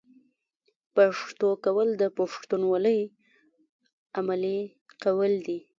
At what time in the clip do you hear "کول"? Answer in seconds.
1.65-1.87, 5.03-5.33